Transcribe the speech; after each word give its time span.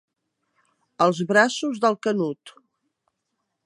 Als 1.07 1.21
braços 1.33 1.85
del 1.87 2.01
Canut. 2.07 2.59